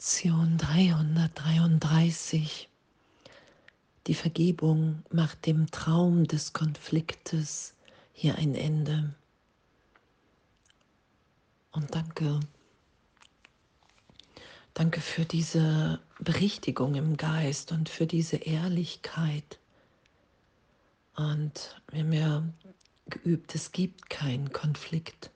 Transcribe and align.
Lektion 0.00 0.56
333. 0.56 2.70
Die 4.06 4.14
Vergebung 4.14 5.02
macht 5.10 5.44
dem 5.44 5.70
Traum 5.70 6.26
des 6.26 6.54
Konfliktes 6.54 7.74
hier 8.14 8.36
ein 8.36 8.54
Ende. 8.54 9.14
Und 11.72 11.94
danke. 11.94 12.40
Danke 14.72 15.02
für 15.02 15.26
diese 15.26 16.00
Berichtigung 16.18 16.94
im 16.94 17.18
Geist 17.18 17.70
und 17.70 17.90
für 17.90 18.06
diese 18.06 18.36
Ehrlichkeit. 18.36 19.58
Und 21.14 21.78
wir 21.92 22.00
haben 22.00 22.12
ja 22.14 22.42
geübt, 23.04 23.54
es 23.54 23.70
gibt 23.70 24.08
keinen 24.08 24.50
Konflikt, 24.50 25.30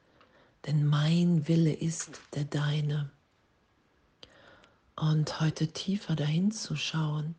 denn 0.64 0.86
mein 0.86 1.46
Wille 1.48 1.74
ist 1.74 2.18
der 2.32 2.44
deine 2.44 3.10
und 4.96 5.40
heute 5.40 5.68
tiefer 5.68 6.16
dahin 6.16 6.50
zu 6.50 6.76
schauen. 6.76 7.34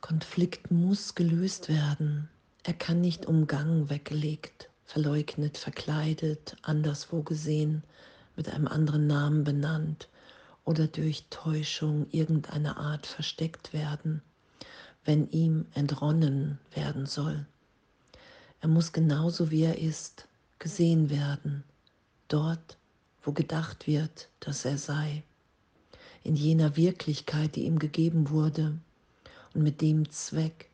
Konflikt 0.00 0.70
muss 0.70 1.14
gelöst 1.14 1.68
werden. 1.68 2.28
Er 2.62 2.74
kann 2.74 3.00
nicht 3.00 3.26
umgangen, 3.26 3.90
weggelegt, 3.90 4.70
verleugnet, 4.84 5.58
verkleidet, 5.58 6.56
anderswo 6.62 7.22
gesehen, 7.22 7.82
mit 8.36 8.48
einem 8.48 8.68
anderen 8.68 9.06
Namen 9.06 9.44
benannt 9.44 10.08
oder 10.64 10.86
durch 10.86 11.24
Täuschung 11.30 12.06
irgendeiner 12.10 12.76
Art 12.76 13.06
versteckt 13.06 13.72
werden, 13.72 14.22
wenn 15.04 15.28
ihm 15.30 15.66
entronnen 15.74 16.58
werden 16.72 17.06
soll. 17.06 17.46
Er 18.60 18.68
muss 18.68 18.92
genauso 18.92 19.50
wie 19.50 19.64
er 19.64 19.78
ist 19.78 20.28
gesehen 20.58 21.10
werden, 21.10 21.64
dort, 22.28 22.77
wo 23.28 23.32
gedacht 23.32 23.86
wird, 23.86 24.30
dass 24.40 24.64
er 24.64 24.78
sei, 24.78 25.22
in 26.24 26.34
jener 26.34 26.76
Wirklichkeit, 26.76 27.56
die 27.56 27.64
ihm 27.64 27.78
gegeben 27.78 28.30
wurde 28.30 28.78
und 29.52 29.62
mit 29.62 29.82
dem 29.82 30.10
Zweck, 30.10 30.70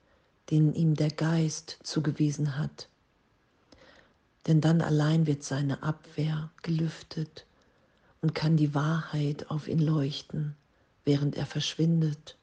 den 0.51 0.73
ihm 0.73 0.95
der 0.95 1.11
Geist 1.11 1.81
zugewiesen 1.83 2.57
hat. 2.57 2.89
Denn 4.47 4.61
dann 4.61 4.83
allein 4.83 5.27
wird 5.27 5.43
seine 5.43 5.83
Abwehr 5.83 6.49
gelüftet 6.63 7.45
und 8.23 8.37
kann 8.37 8.57
die 8.57 8.73
Wahrheit 8.73 9.51
auf 9.51 9.67
ihn 9.67 9.81
leuchten, 9.81 10.55
während 11.05 11.35
er 11.35 11.47
verschwindet. 11.47 12.37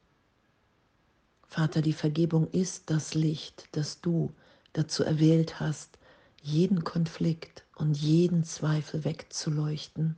Vater, 1.48 1.82
die 1.82 1.94
Vergebung 1.94 2.52
ist 2.52 2.90
das 2.90 3.14
Licht, 3.14 3.70
das 3.72 4.02
du 4.02 4.34
dazu 4.74 5.06
erwählt 5.06 5.62
hast, 5.62 5.98
jeden 6.42 6.84
Konflikt 6.84 7.66
und 7.76 7.96
jeden 7.96 8.44
Zweifel 8.44 9.04
wegzuleuchten 9.06 10.16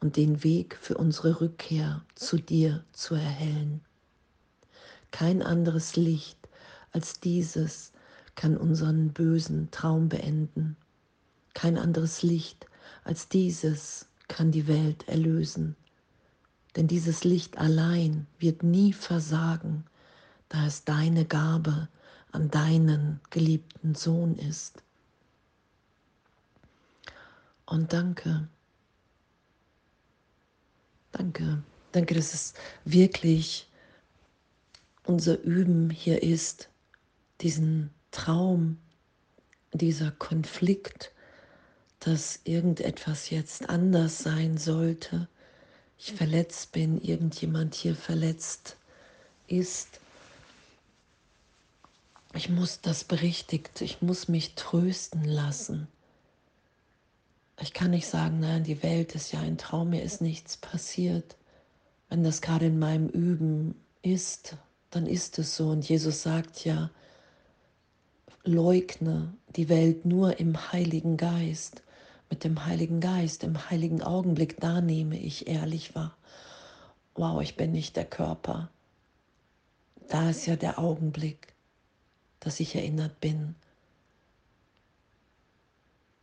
und 0.00 0.16
den 0.16 0.42
Weg 0.42 0.76
für 0.76 0.96
unsere 0.96 1.40
Rückkehr 1.40 2.04
zu 2.14 2.38
dir 2.38 2.84
zu 2.92 3.14
erhellen. 3.14 3.80
Kein 5.12 5.42
anderes 5.42 5.96
Licht 5.96 6.38
als 6.90 7.20
dieses 7.20 7.92
kann 8.34 8.56
unseren 8.56 9.12
bösen 9.12 9.70
Traum 9.70 10.08
beenden. 10.08 10.76
Kein 11.54 11.78
anderes 11.78 12.22
Licht 12.22 12.66
als 13.04 13.28
dieses 13.28 14.08
kann 14.28 14.50
die 14.50 14.66
Welt 14.66 15.06
erlösen. 15.08 15.76
Denn 16.74 16.88
dieses 16.88 17.24
Licht 17.24 17.58
allein 17.58 18.26
wird 18.38 18.62
nie 18.62 18.92
versagen, 18.92 19.84
da 20.48 20.66
es 20.66 20.84
deine 20.84 21.24
Gabe 21.24 21.88
an 22.32 22.50
deinen 22.50 23.20
geliebten 23.30 23.94
Sohn 23.94 24.36
ist. 24.36 24.82
Und 27.66 27.92
danke. 27.92 28.48
Danke. 31.12 31.62
Danke, 31.92 32.14
dass 32.14 32.32
es 32.32 32.54
wirklich 32.84 33.68
unser 35.04 35.40
Üben 35.40 35.90
hier 35.90 36.22
ist, 36.22 36.68
diesen 37.40 37.90
Traum, 38.10 38.78
dieser 39.72 40.10
Konflikt, 40.10 41.12
dass 42.00 42.40
irgendetwas 42.44 43.30
jetzt 43.30 43.68
anders 43.68 44.18
sein 44.18 44.58
sollte, 44.58 45.28
ich 45.98 46.14
verletzt 46.14 46.72
bin, 46.72 47.00
irgendjemand 47.00 47.74
hier 47.74 47.94
verletzt 47.94 48.76
ist. 49.46 50.00
Ich 52.34 52.48
muss 52.48 52.80
das 52.80 53.04
berichtigt, 53.04 53.80
ich 53.82 54.02
muss 54.02 54.26
mich 54.26 54.54
trösten 54.54 55.24
lassen. 55.24 55.86
Ich 57.60 57.72
kann 57.72 57.90
nicht 57.90 58.06
sagen, 58.06 58.40
nein, 58.40 58.64
die 58.64 58.82
Welt 58.82 59.14
ist 59.14 59.32
ja 59.32 59.40
ein 59.40 59.58
Traum, 59.58 59.90
mir 59.90 60.02
ist 60.02 60.20
nichts 60.20 60.56
passiert. 60.56 61.36
Wenn 62.08 62.24
das 62.24 62.40
gerade 62.40 62.66
in 62.66 62.78
meinem 62.78 63.08
Üben 63.08 63.74
ist, 64.02 64.56
dann 64.90 65.06
ist 65.06 65.38
es 65.38 65.56
so. 65.56 65.70
Und 65.70 65.88
Jesus 65.88 66.22
sagt 66.22 66.64
ja, 66.64 66.90
leugne 68.44 69.32
die 69.56 69.68
Welt 69.68 70.04
nur 70.04 70.38
im 70.38 70.72
Heiligen 70.72 71.16
Geist. 71.16 71.82
Mit 72.30 72.44
dem 72.44 72.64
Heiligen 72.64 73.00
Geist, 73.00 73.44
im 73.44 73.70
heiligen 73.70 74.02
Augenblick, 74.02 74.58
da 74.58 74.80
nehme 74.80 75.18
ich 75.18 75.48
ehrlich 75.48 75.94
wahr. 75.94 76.16
Wow, 77.14 77.42
ich 77.42 77.56
bin 77.56 77.72
nicht 77.72 77.96
der 77.96 78.06
Körper. 78.06 78.70
Da 80.08 80.30
ist 80.30 80.46
ja 80.46 80.56
der 80.56 80.78
Augenblick, 80.78 81.54
dass 82.40 82.58
ich 82.58 82.74
erinnert 82.74 83.20
bin, 83.20 83.54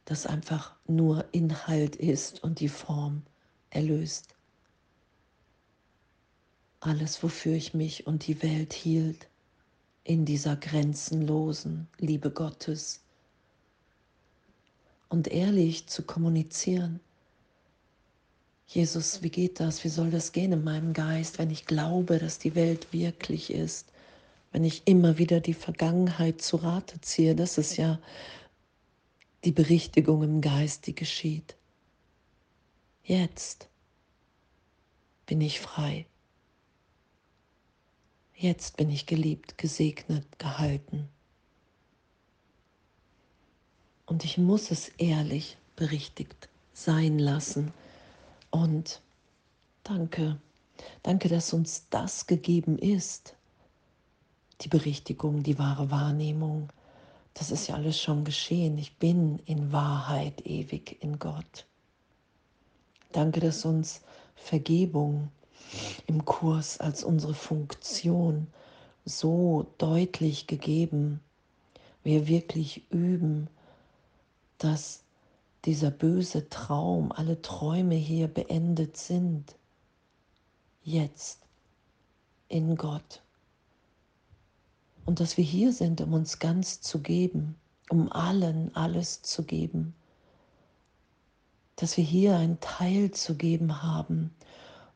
das 0.09 0.25
einfach 0.25 0.73
nur 0.87 1.23
Inhalt 1.33 1.95
ist 1.95 2.43
und 2.43 2.59
die 2.59 2.69
Form 2.69 3.21
erlöst. 3.69 4.33
Alles, 6.79 7.21
wofür 7.21 7.53
ich 7.53 7.75
mich 7.75 8.07
und 8.07 8.25
die 8.25 8.41
Welt 8.41 8.73
hielt, 8.73 9.27
in 10.03 10.25
dieser 10.25 10.55
grenzenlosen 10.55 11.87
Liebe 11.99 12.31
Gottes. 12.31 13.01
Und 15.09 15.27
ehrlich 15.27 15.85
zu 15.85 16.01
kommunizieren. 16.01 16.99
Jesus, 18.67 19.21
wie 19.21 19.29
geht 19.29 19.59
das? 19.59 19.83
Wie 19.83 19.89
soll 19.89 20.09
das 20.09 20.31
gehen 20.31 20.53
in 20.53 20.63
meinem 20.63 20.93
Geist, 20.93 21.37
wenn 21.37 21.51
ich 21.51 21.67
glaube, 21.67 22.17
dass 22.17 22.39
die 22.39 22.55
Welt 22.55 22.91
wirklich 22.91 23.53
ist? 23.53 23.91
Wenn 24.51 24.63
ich 24.63 24.81
immer 24.85 25.19
wieder 25.19 25.39
die 25.39 25.53
Vergangenheit 25.53 26.41
zu 26.41 26.57
Rate 26.57 26.99
ziehe, 27.01 27.35
das 27.35 27.59
ist 27.59 27.77
ja 27.77 27.99
die 29.43 29.51
Berichtigung 29.51 30.23
im 30.23 30.41
Geist, 30.41 30.87
die 30.87 30.95
geschieht. 30.95 31.55
Jetzt 33.03 33.69
bin 35.25 35.41
ich 35.41 35.59
frei. 35.59 36.05
Jetzt 38.35 38.77
bin 38.77 38.89
ich 38.89 39.05
geliebt, 39.05 39.57
gesegnet, 39.57 40.39
gehalten. 40.39 41.09
Und 44.05 44.25
ich 44.25 44.37
muss 44.37 44.71
es 44.71 44.89
ehrlich 44.97 45.57
berichtigt 45.75 46.49
sein 46.73 47.19
lassen. 47.19 47.73
Und 48.49 49.01
danke, 49.83 50.39
danke, 51.03 51.29
dass 51.29 51.53
uns 51.53 51.85
das 51.89 52.27
gegeben 52.27 52.79
ist. 52.79 53.35
Die 54.61 54.69
Berichtigung, 54.69 55.43
die 55.43 55.59
wahre 55.59 55.91
Wahrnehmung, 55.91 56.69
das 57.39 57.51
ist 57.51 57.67
ja 57.67 57.75
alles 57.75 57.97
schon 57.99 58.25
geschehen. 58.25 58.77
Ich 58.77 58.97
bin 58.97 59.39
in 59.45 59.71
Wahrheit 59.71 60.45
ewig 60.45 61.01
in 61.01 61.19
Gott. 61.19 61.65
Danke, 63.13 63.39
dass 63.39 63.63
uns 63.63 64.01
Vergebung 64.35 65.31
im 66.05 66.25
Kurs 66.25 66.81
als 66.81 67.01
unsere 67.01 67.33
Funktion 67.33 68.47
so 69.05 69.65
deutlich 69.77 70.47
gegeben, 70.47 71.21
wir 72.03 72.27
wirklich 72.27 72.83
üben, 72.91 73.47
dass 74.57 75.03
dieser 75.63 75.91
böse 75.91 76.49
Traum, 76.49 77.13
alle 77.13 77.41
Träume 77.41 77.95
hier 77.95 78.27
beendet 78.27 78.97
sind. 78.97 79.55
Jetzt 80.83 81.39
in 82.49 82.75
Gott 82.75 83.21
und 85.09 85.19
dass 85.19 85.37
wir 85.37 85.43
hier 85.43 85.73
sind, 85.73 86.01
um 86.01 86.13
uns 86.13 86.37
ganz 86.37 86.81
zu 86.81 87.01
geben, 87.01 87.55
um 87.89 88.11
allen 88.11 88.75
alles 88.75 89.23
zu 89.23 89.41
geben, 89.41 89.95
dass 91.77 91.97
wir 91.97 92.03
hier 92.03 92.37
einen 92.37 92.59
Teil 92.59 93.09
zu 93.09 93.33
geben 93.35 93.81
haben, 93.81 94.35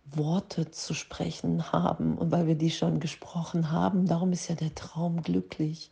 Worte 0.05 0.69
zu 0.69 0.93
sprechen 0.93 1.71
haben 1.71 2.15
und 2.15 2.29
weil 2.29 2.45
wir 2.45 2.53
die 2.53 2.69
schon 2.69 2.99
gesprochen 2.99 3.71
haben, 3.71 4.05
darum 4.05 4.33
ist 4.33 4.49
ja 4.49 4.53
der 4.53 4.75
Traum 4.75 5.23
glücklich. 5.23 5.89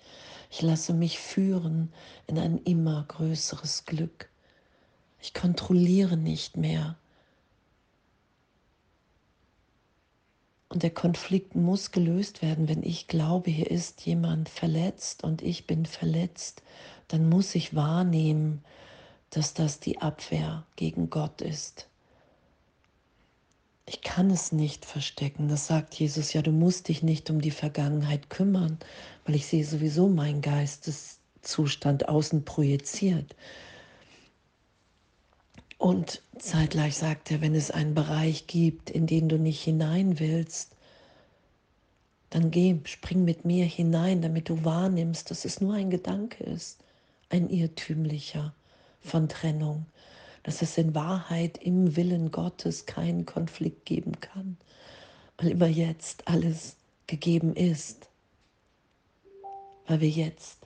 Ich 0.51 0.61
lasse 0.61 0.93
mich 0.93 1.17
führen 1.17 1.91
in 2.27 2.37
ein 2.37 2.59
immer 2.59 3.03
größeres 3.07 3.85
Glück. 3.85 4.29
Ich 5.19 5.33
kontrolliere 5.33 6.15
nicht 6.15 6.57
mehr. 6.57 6.95
Und 10.71 10.83
der 10.83 10.91
Konflikt 10.91 11.53
muss 11.53 11.91
gelöst 11.91 12.41
werden. 12.41 12.69
Wenn 12.69 12.81
ich 12.81 13.09
glaube, 13.09 13.51
hier 13.51 13.69
ist 13.69 14.05
jemand 14.05 14.47
verletzt 14.47 15.21
und 15.21 15.41
ich 15.41 15.67
bin 15.67 15.85
verletzt, 15.85 16.63
dann 17.09 17.27
muss 17.27 17.55
ich 17.55 17.75
wahrnehmen, 17.75 18.63
dass 19.31 19.53
das 19.53 19.81
die 19.81 19.99
Abwehr 19.99 20.65
gegen 20.77 21.09
Gott 21.09 21.41
ist. 21.41 21.89
Ich 23.85 24.01
kann 24.01 24.31
es 24.31 24.53
nicht 24.53 24.85
verstecken. 24.85 25.49
Das 25.49 25.67
sagt 25.67 25.93
Jesus 25.95 26.31
ja, 26.31 26.41
du 26.41 26.53
musst 26.53 26.87
dich 26.87 27.03
nicht 27.03 27.29
um 27.29 27.41
die 27.41 27.51
Vergangenheit 27.51 28.29
kümmern, 28.29 28.79
weil 29.25 29.35
ich 29.35 29.47
sehe 29.47 29.65
sowieso 29.65 30.07
meinen 30.07 30.41
Geisteszustand 30.41 32.07
außen 32.07 32.45
projiziert. 32.45 33.35
Und 35.81 36.21
zeitgleich 36.37 36.95
sagt 36.95 37.31
er, 37.31 37.41
wenn 37.41 37.55
es 37.55 37.71
einen 37.71 37.95
Bereich 37.95 38.45
gibt, 38.45 38.91
in 38.91 39.07
den 39.07 39.27
du 39.29 39.39
nicht 39.39 39.63
hinein 39.63 40.19
willst, 40.19 40.75
dann 42.29 42.51
geh, 42.51 42.77
spring 42.83 43.23
mit 43.23 43.45
mir 43.45 43.65
hinein, 43.65 44.21
damit 44.21 44.47
du 44.47 44.63
wahrnimmst, 44.63 45.31
dass 45.31 45.43
es 45.43 45.59
nur 45.59 45.73
ein 45.73 45.89
Gedanke 45.89 46.43
ist, 46.43 46.77
ein 47.29 47.49
irrtümlicher 47.49 48.53
von 49.01 49.27
Trennung, 49.27 49.87
dass 50.43 50.61
es 50.61 50.77
in 50.77 50.93
Wahrheit 50.93 51.57
im 51.57 51.95
Willen 51.95 52.29
Gottes 52.29 52.85
keinen 52.85 53.25
Konflikt 53.25 53.83
geben 53.87 54.19
kann, 54.19 54.57
weil 55.39 55.49
immer 55.49 55.65
jetzt 55.65 56.27
alles 56.27 56.75
gegeben 57.07 57.55
ist, 57.55 58.07
weil 59.87 60.01
wir 60.01 60.09
jetzt 60.09 60.59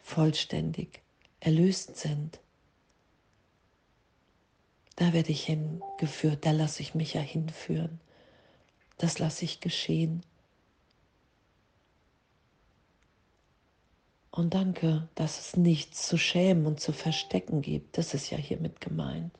vollständig 0.00 1.02
erlöst 1.40 1.98
sind 1.98 2.40
da 5.02 5.12
werde 5.12 5.32
ich 5.32 5.46
hingeführt, 5.46 6.46
da 6.46 6.52
lasse 6.52 6.80
ich 6.80 6.94
mich 6.94 7.14
ja 7.14 7.20
hinführen. 7.20 7.98
Das 8.98 9.18
lasse 9.18 9.44
ich 9.44 9.58
geschehen. 9.58 10.22
Und 14.30 14.54
danke, 14.54 15.08
dass 15.16 15.40
es 15.40 15.56
nichts 15.56 16.06
zu 16.06 16.18
schämen 16.18 16.66
und 16.66 16.78
zu 16.78 16.92
verstecken 16.92 17.62
gibt. 17.62 17.98
Das 17.98 18.14
ist 18.14 18.30
ja 18.30 18.38
hiermit 18.38 18.80
gemeint. 18.80 19.32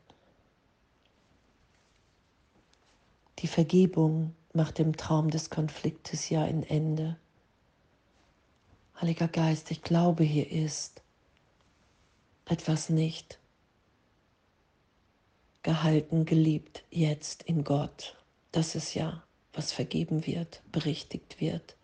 Die 3.38 3.46
Vergebung 3.46 4.34
macht 4.52 4.78
dem 4.78 4.96
Traum 4.96 5.30
des 5.30 5.48
Konfliktes 5.48 6.28
ja 6.28 6.42
ein 6.42 6.64
Ende. 6.64 7.16
Heiliger 9.00 9.28
Geist, 9.28 9.70
ich 9.70 9.82
glaube, 9.82 10.24
hier 10.24 10.50
ist 10.50 11.02
etwas 12.46 12.88
nicht 12.88 13.38
gehalten, 15.62 16.24
geliebt, 16.24 16.84
jetzt 16.90 17.42
in 17.44 17.64
Gott. 17.64 18.16
Das 18.50 18.74
ist 18.74 18.94
ja, 18.94 19.22
was 19.52 19.72
vergeben 19.72 20.26
wird, 20.26 20.62
berichtigt 20.72 21.40
wird. 21.40 21.76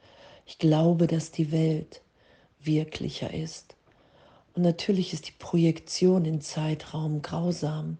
Ich 0.46 0.58
glaube, 0.58 1.06
dass 1.06 1.30
die 1.30 1.52
Welt 1.52 2.02
wirklicher 2.60 3.32
ist. 3.32 3.76
Und 4.54 4.62
natürlich 4.62 5.12
ist 5.12 5.28
die 5.28 5.38
Projektion 5.38 6.24
in 6.24 6.40
Zeitraum 6.40 7.22
grausam, 7.22 7.98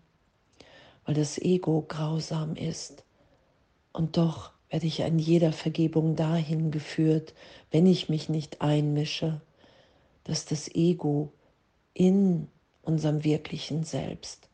weil 1.04 1.14
das 1.14 1.38
Ego 1.38 1.84
grausam 1.86 2.56
ist. 2.56 3.04
Und 3.92 4.16
doch 4.16 4.52
werde 4.70 4.86
ich 4.86 5.04
an 5.04 5.18
jeder 5.18 5.52
Vergebung 5.52 6.16
dahin 6.16 6.70
geführt, 6.70 7.34
wenn 7.70 7.86
ich 7.86 8.08
mich 8.08 8.28
nicht 8.28 8.60
einmische, 8.60 9.40
dass 10.24 10.44
das 10.44 10.68
Ego 10.74 11.32
in 11.94 12.48
unserem 12.82 13.24
wirklichen 13.24 13.84
Selbst 13.84 14.47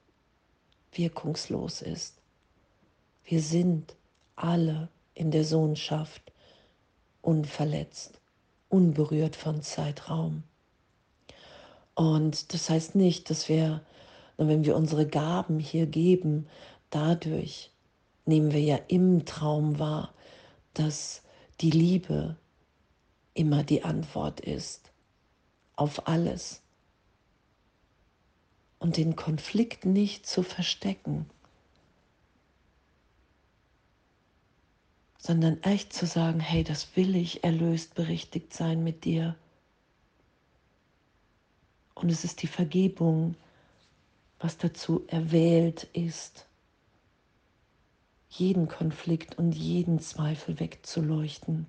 wirkungslos 0.96 1.82
ist. 1.82 2.14
Wir 3.24 3.40
sind 3.40 3.94
alle 4.36 4.88
in 5.14 5.30
der 5.30 5.44
Sohnschaft 5.44 6.32
unverletzt, 7.22 8.20
unberührt 8.68 9.36
von 9.36 9.62
Zeitraum. 9.62 10.42
Und 11.94 12.52
das 12.52 12.68
heißt 12.68 12.94
nicht, 12.96 13.30
dass 13.30 13.48
wir, 13.48 13.82
wenn 14.36 14.64
wir 14.64 14.76
unsere 14.76 15.06
Gaben 15.06 15.58
hier 15.58 15.86
geben, 15.86 16.48
dadurch 16.90 17.70
nehmen 18.26 18.52
wir 18.52 18.60
ja 18.60 18.78
im 18.88 19.24
Traum 19.24 19.78
wahr, 19.78 20.12
dass 20.74 21.22
die 21.60 21.70
Liebe 21.70 22.36
immer 23.34 23.62
die 23.62 23.84
Antwort 23.84 24.40
ist 24.40 24.90
auf 25.76 26.08
alles 26.08 26.63
und 28.84 28.98
den 28.98 29.16
Konflikt 29.16 29.86
nicht 29.86 30.26
zu 30.26 30.42
verstecken, 30.42 31.24
sondern 35.16 35.62
echt 35.62 35.94
zu 35.94 36.04
sagen, 36.04 36.38
hey, 36.38 36.64
das 36.64 36.94
will 36.94 37.16
ich 37.16 37.44
erlöst, 37.44 37.94
berichtigt 37.94 38.52
sein 38.52 38.84
mit 38.84 39.06
dir. 39.06 39.36
Und 41.94 42.10
es 42.10 42.24
ist 42.24 42.42
die 42.42 42.46
Vergebung, 42.46 43.36
was 44.38 44.58
dazu 44.58 45.06
erwählt 45.06 45.84
ist, 45.94 46.44
jeden 48.28 48.68
Konflikt 48.68 49.38
und 49.38 49.52
jeden 49.52 49.98
Zweifel 49.98 50.60
wegzuleuchten. 50.60 51.66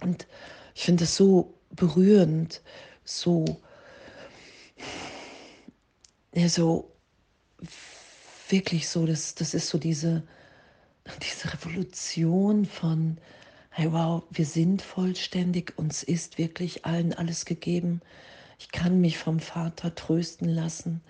Und 0.00 0.28
ich 0.76 0.84
finde 0.84 1.02
es 1.02 1.16
so 1.16 1.54
berührend, 1.70 2.62
so 3.02 3.60
so 6.48 6.92
wirklich 8.48 8.88
so, 8.88 9.06
das, 9.06 9.34
das 9.34 9.54
ist 9.54 9.68
so 9.68 9.78
diese, 9.78 10.22
diese 11.22 11.52
Revolution 11.52 12.66
von, 12.66 13.18
hey 13.70 13.92
wow, 13.92 14.22
wir 14.30 14.46
sind 14.46 14.82
vollständig, 14.82 15.74
uns 15.76 16.02
ist 16.02 16.38
wirklich 16.38 16.84
allen 16.84 17.12
alles 17.14 17.44
gegeben. 17.44 18.00
Ich 18.58 18.70
kann 18.70 19.00
mich 19.00 19.18
vom 19.18 19.40
Vater 19.40 19.94
trösten 19.94 20.48
lassen. 20.48 21.02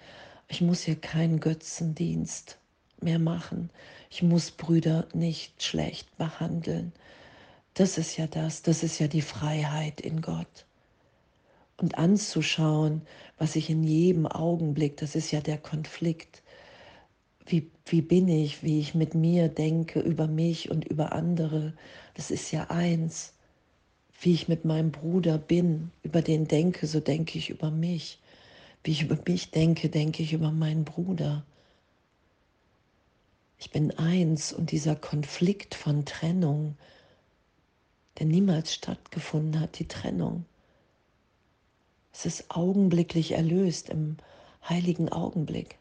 Ich 0.48 0.60
muss 0.60 0.82
hier 0.82 0.96
keinen 0.96 1.40
Götzendienst 1.40 2.58
mehr 3.00 3.18
machen. 3.18 3.70
Ich 4.10 4.22
muss 4.22 4.50
Brüder 4.50 5.06
nicht 5.12 5.62
schlecht 5.62 6.16
behandeln. 6.16 6.92
Das 7.74 7.98
ist 7.98 8.16
ja 8.16 8.26
das, 8.26 8.62
das 8.62 8.82
ist 8.82 8.98
ja 8.98 9.08
die 9.08 9.22
Freiheit 9.22 10.00
in 10.00 10.22
Gott 10.22 10.66
und 11.78 11.98
anzuschauen, 11.98 13.02
was 13.38 13.56
ich 13.56 13.70
in 13.70 13.84
jedem 13.84 14.26
Augenblick, 14.26 14.96
das 14.96 15.14
ist 15.14 15.30
ja 15.30 15.40
der 15.40 15.58
Konflikt, 15.58 16.42
wie, 17.46 17.70
wie 17.86 18.02
bin 18.02 18.28
ich, 18.28 18.62
wie 18.62 18.80
ich 18.80 18.94
mit 18.94 19.14
mir 19.14 19.48
denke, 19.48 20.00
über 20.00 20.26
mich 20.26 20.70
und 20.70 20.84
über 20.84 21.12
andere, 21.12 21.74
das 22.14 22.30
ist 22.30 22.50
ja 22.50 22.70
eins. 22.70 23.34
Wie 24.20 24.32
ich 24.32 24.48
mit 24.48 24.64
meinem 24.64 24.92
Bruder 24.92 25.36
bin, 25.36 25.90
über 26.02 26.22
den 26.22 26.48
denke, 26.48 26.86
so 26.86 27.00
denke 27.00 27.38
ich 27.38 27.50
über 27.50 27.70
mich. 27.70 28.18
Wie 28.82 28.92
ich 28.92 29.02
über 29.02 29.18
mich 29.26 29.50
denke, 29.50 29.90
denke 29.90 30.22
ich 30.22 30.32
über 30.32 30.50
meinen 30.50 30.84
Bruder. 30.84 31.44
Ich 33.58 33.70
bin 33.70 33.90
eins 33.98 34.52
und 34.52 34.70
dieser 34.70 34.96
Konflikt 34.96 35.74
von 35.74 36.04
Trennung, 36.04 36.76
der 38.18 38.26
niemals 38.26 38.74
stattgefunden 38.74 39.60
hat, 39.60 39.78
die 39.78 39.88
Trennung, 39.88 40.44
es 42.16 42.24
ist 42.24 42.50
augenblicklich 42.50 43.32
erlöst 43.32 43.90
im 43.90 44.16
heiligen 44.66 45.10
Augenblick. 45.10 45.78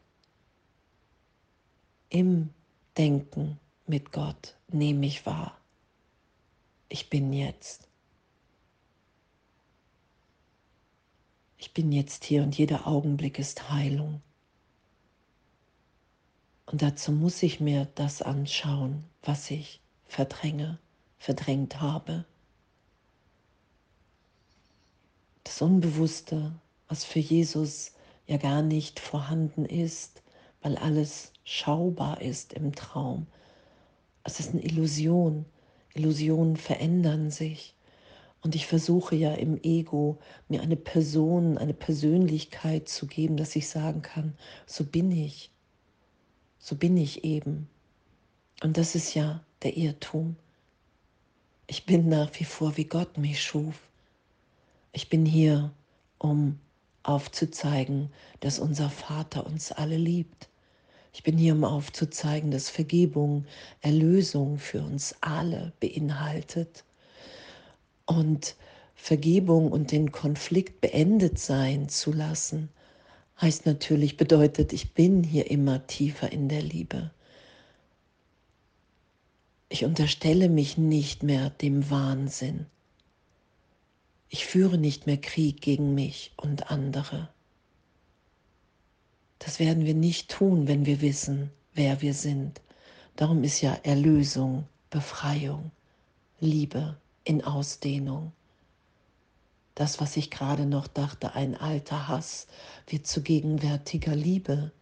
Im 2.10 2.50
Denken 2.98 3.58
mit 3.86 4.12
Gott 4.12 4.54
nehme 4.68 5.06
ich 5.06 5.24
wahr. 5.24 5.58
Ich 6.90 7.08
bin 7.08 7.32
jetzt. 7.32 7.88
Ich 11.56 11.72
bin 11.72 11.90
jetzt 11.90 12.24
hier 12.24 12.42
und 12.42 12.56
jeder 12.58 12.86
Augenblick 12.86 13.38
ist 13.38 13.70
Heilung. 13.70 14.20
Und 16.66 16.82
dazu 16.82 17.12
muss 17.12 17.42
ich 17.42 17.60
mir 17.60 17.86
das 17.94 18.20
anschauen, 18.20 19.04
was 19.22 19.50
ich 19.50 19.80
verdränge, 20.04 20.78
verdrängt 21.18 21.80
habe. 21.80 22.26
Das 25.46 25.62
Unbewusste, 25.62 26.50
was 26.88 27.04
für 27.04 27.20
Jesus 27.20 27.92
ja 28.26 28.36
gar 28.36 28.62
nicht 28.62 28.98
vorhanden 28.98 29.64
ist, 29.64 30.22
weil 30.60 30.76
alles 30.76 31.32
schaubar 31.44 32.20
ist 32.20 32.52
im 32.52 32.74
Traum. 32.74 33.28
Es 34.24 34.40
ist 34.40 34.52
eine 34.52 34.64
Illusion. 34.64 35.44
Illusionen 35.94 36.56
verändern 36.56 37.30
sich. 37.30 37.76
Und 38.42 38.56
ich 38.56 38.66
versuche 38.66 39.14
ja 39.14 39.34
im 39.34 39.56
Ego 39.62 40.18
mir 40.48 40.62
eine 40.62 40.74
Person, 40.74 41.58
eine 41.58 41.74
Persönlichkeit 41.74 42.88
zu 42.88 43.06
geben, 43.06 43.36
dass 43.36 43.54
ich 43.54 43.68
sagen 43.68 44.02
kann, 44.02 44.36
so 44.66 44.82
bin 44.82 45.12
ich. 45.12 45.52
So 46.58 46.74
bin 46.74 46.96
ich 46.96 47.22
eben. 47.22 47.68
Und 48.64 48.78
das 48.78 48.96
ist 48.96 49.14
ja 49.14 49.44
der 49.62 49.76
Irrtum. 49.76 50.34
Ich 51.68 51.86
bin 51.86 52.08
nach 52.08 52.30
wie 52.40 52.44
vor, 52.44 52.76
wie 52.76 52.84
Gott 52.86 53.16
mich 53.16 53.40
schuf. 53.40 53.85
Ich 54.96 55.10
bin 55.10 55.26
hier, 55.26 55.72
um 56.16 56.58
aufzuzeigen, 57.02 58.08
dass 58.40 58.58
unser 58.58 58.88
Vater 58.88 59.44
uns 59.44 59.70
alle 59.70 59.98
liebt. 59.98 60.48
Ich 61.12 61.22
bin 61.22 61.36
hier, 61.36 61.52
um 61.52 61.64
aufzuzeigen, 61.64 62.50
dass 62.50 62.70
Vergebung, 62.70 63.44
Erlösung 63.82 64.58
für 64.58 64.80
uns 64.80 65.14
alle 65.20 65.74
beinhaltet. 65.80 66.82
Und 68.06 68.56
Vergebung 68.94 69.70
und 69.70 69.92
den 69.92 70.12
Konflikt 70.12 70.80
beendet 70.80 71.38
sein 71.38 71.90
zu 71.90 72.10
lassen, 72.10 72.70
heißt 73.38 73.66
natürlich, 73.66 74.16
bedeutet, 74.16 74.72
ich 74.72 74.94
bin 74.94 75.22
hier 75.22 75.50
immer 75.50 75.86
tiefer 75.86 76.32
in 76.32 76.48
der 76.48 76.62
Liebe. 76.62 77.10
Ich 79.68 79.84
unterstelle 79.84 80.48
mich 80.48 80.78
nicht 80.78 81.22
mehr 81.22 81.50
dem 81.50 81.90
Wahnsinn. 81.90 82.64
Ich 84.28 84.46
führe 84.46 84.78
nicht 84.78 85.06
mehr 85.06 85.20
Krieg 85.20 85.60
gegen 85.60 85.94
mich 85.94 86.32
und 86.36 86.70
andere. 86.70 87.28
Das 89.38 89.60
werden 89.60 89.84
wir 89.84 89.94
nicht 89.94 90.30
tun, 90.30 90.66
wenn 90.66 90.86
wir 90.86 91.00
wissen, 91.00 91.50
wer 91.74 92.02
wir 92.02 92.14
sind. 92.14 92.60
Darum 93.14 93.44
ist 93.44 93.60
ja 93.60 93.74
Erlösung, 93.82 94.66
Befreiung, 94.90 95.70
Liebe 96.40 96.96
in 97.24 97.44
Ausdehnung. 97.44 98.32
Das, 99.74 100.00
was 100.00 100.16
ich 100.16 100.30
gerade 100.30 100.66
noch 100.66 100.86
dachte, 100.86 101.34
ein 101.34 101.54
alter 101.54 102.08
Hass, 102.08 102.46
wird 102.88 103.06
zu 103.06 103.22
gegenwärtiger 103.22 104.16
Liebe. 104.16 104.72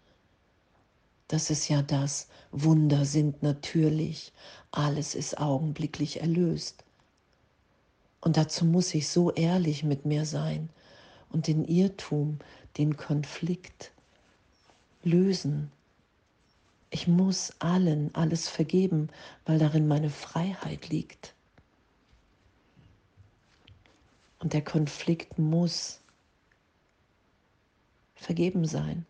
Das 1.28 1.50
ist 1.50 1.68
ja 1.68 1.82
das, 1.82 2.28
Wunder 2.52 3.04
sind 3.04 3.42
natürlich, 3.42 4.32
alles 4.70 5.14
ist 5.14 5.38
augenblicklich 5.38 6.20
erlöst. 6.20 6.83
Und 8.24 8.38
dazu 8.38 8.64
muss 8.64 8.94
ich 8.94 9.08
so 9.08 9.30
ehrlich 9.32 9.84
mit 9.84 10.06
mir 10.06 10.24
sein 10.24 10.70
und 11.28 11.46
den 11.46 11.62
Irrtum, 11.62 12.38
den 12.78 12.96
Konflikt 12.96 13.92
lösen. 15.02 15.70
Ich 16.88 17.06
muss 17.06 17.52
allen 17.58 18.14
alles 18.14 18.48
vergeben, 18.48 19.10
weil 19.44 19.58
darin 19.58 19.86
meine 19.86 20.08
Freiheit 20.08 20.88
liegt. 20.88 21.34
Und 24.38 24.54
der 24.54 24.64
Konflikt 24.64 25.38
muss 25.38 26.00
vergeben 28.14 28.64
sein. 28.64 29.04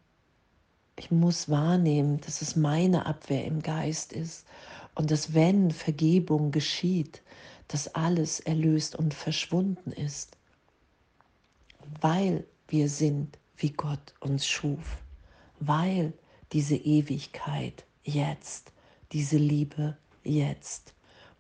Ich 0.97 1.12
muss 1.12 1.49
wahrnehmen, 1.49 2.21
dass 2.23 2.42
es 2.42 2.56
meine 2.56 3.06
Abwehr 3.06 3.44
im 3.44 3.62
Geist 3.62 4.12
ist 4.12 4.44
und 4.97 5.12
dass 5.12 5.35
wenn 5.35 5.71
Vergebung 5.71 6.50
geschieht, 6.50 7.23
dass 7.68 7.94
alles 7.94 8.40
erlöst 8.40 8.97
und 8.97 9.14
verschwunden 9.14 9.92
ist, 9.92 10.37
weil 12.00 12.47
wir 12.68 12.88
sind, 12.88 13.38
wie 13.56 13.71
Gott 13.71 14.14
uns 14.21 14.47
schuf, 14.47 14.99
weil 15.61 16.12
diese 16.52 16.76
Ewigkeit 16.76 17.85
jetzt, 18.02 18.73
diese 19.12 19.37
Liebe 19.37 19.97
jetzt 20.23 20.94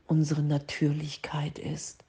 unsere 0.06 0.42
Natürlichkeit 0.42 1.58
ist. 1.58 2.04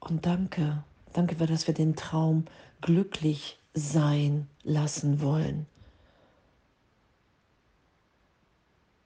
Und 0.00 0.26
danke, 0.26 0.82
danke, 1.12 1.36
dass 1.36 1.66
wir 1.66 1.74
den 1.74 1.94
Traum 1.94 2.46
glücklich 2.80 3.58
sein 3.74 4.48
lassen 4.62 5.20
wollen. 5.20 5.66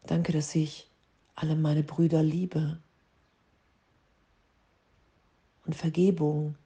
Danke, 0.07 0.33
dass 0.33 0.55
ich 0.55 0.89
alle 1.37 1.55
meine 1.55 1.83
Brüder 1.83 2.23
liebe. 2.23 2.81
Und 5.67 5.75
Vergebung 5.75 6.57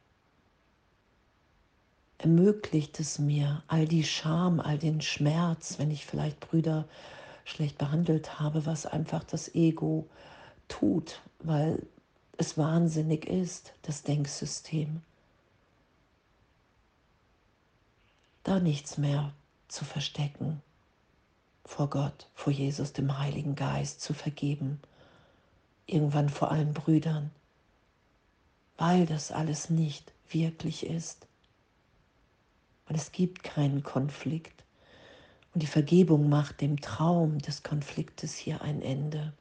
ermöglicht 2.18 3.00
es 3.00 3.18
mir, 3.18 3.62
all 3.66 3.86
die 3.86 4.04
Scham, 4.04 4.60
all 4.60 4.78
den 4.78 5.00
Schmerz, 5.00 5.78
wenn 5.78 5.90
ich 5.90 6.06
vielleicht 6.06 6.38
Brüder 6.40 6.86
schlecht 7.44 7.78
behandelt 7.78 8.38
habe, 8.38 8.64
was 8.66 8.86
einfach 8.86 9.24
das 9.24 9.54
Ego 9.54 10.08
tut, 10.68 11.20
weil 11.40 11.84
es 12.36 12.56
wahnsinnig 12.56 13.26
ist, 13.26 13.74
das 13.82 14.02
Denksystem. 14.02 15.02
Da 18.44 18.60
nichts 18.60 18.98
mehr 18.98 19.32
zu 19.68 19.84
verstecken 19.84 20.62
vor 21.64 21.90
Gott, 21.90 22.28
vor 22.34 22.52
Jesus, 22.52 22.92
dem 22.92 23.18
Heiligen 23.18 23.54
Geist, 23.54 24.00
zu 24.00 24.14
vergeben, 24.14 24.80
irgendwann 25.86 26.28
vor 26.28 26.50
allen 26.50 26.74
Brüdern, 26.74 27.30
weil 28.76 29.06
das 29.06 29.32
alles 29.32 29.70
nicht 29.70 30.12
wirklich 30.28 30.86
ist. 30.86 31.26
Und 32.88 32.96
es 32.96 33.12
gibt 33.12 33.42
keinen 33.42 33.82
Konflikt. 33.82 34.64
Und 35.54 35.62
die 35.62 35.68
Vergebung 35.68 36.28
macht 36.28 36.60
dem 36.60 36.80
Traum 36.80 37.38
des 37.38 37.62
Konfliktes 37.62 38.36
hier 38.36 38.62
ein 38.62 38.82
Ende 38.82 39.32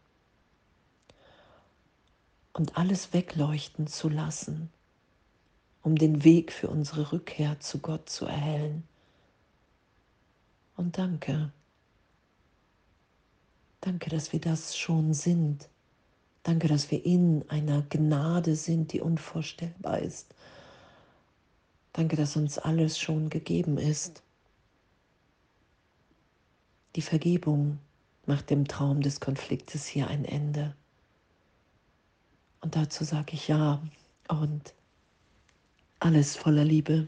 und 2.54 2.78
alles 2.78 3.14
wegleuchten 3.14 3.88
zu 3.88 4.10
lassen, 4.10 4.70
um 5.82 5.96
den 5.96 6.24
Weg 6.24 6.52
für 6.52 6.68
unsere 6.68 7.12
Rückkehr 7.12 7.60
zu 7.60 7.80
Gott 7.80 8.10
zu 8.10 8.26
erhellen. 8.26 8.84
Und 10.76 10.98
danke. 10.98 11.52
Danke, 13.82 14.10
dass 14.10 14.34
wir 14.34 14.42
das 14.42 14.78
schon 14.78 15.14
sind. 15.14 15.70
Danke, 16.44 16.68
dass 16.68 16.92
wir 16.92 17.06
in 17.06 17.46
einer 17.50 17.82
Gnade 17.84 18.56
sind, 18.56 18.94
die 18.94 19.02
unvorstellbar 19.02 20.00
ist. 20.00 20.34
Danke, 21.94 22.16
dass 22.16 22.36
uns 22.36 22.58
alles 22.58 23.00
schon 23.00 23.30
gegeben 23.30 23.78
ist. 23.78 24.22
Die 26.96 27.02
Vergebung 27.02 27.80
macht 28.26 28.50
dem 28.50 28.68
Traum 28.68 29.02
des 29.02 29.20
Konfliktes 29.20 29.86
hier 29.86 30.08
ein 30.08 30.26
Ende. 30.26 30.76
Und 32.62 32.76
dazu 32.76 33.04
sage 33.04 33.34
ich 33.34 33.48
ja 33.48 33.82
und 34.28 34.74
alles 36.00 36.36
voller 36.36 36.66
Liebe. 36.66 37.08